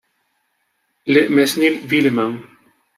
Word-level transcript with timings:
Le 1.05 1.29
Mesnil-Villeman 1.29 2.33